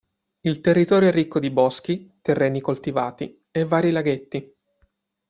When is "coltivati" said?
2.59-3.39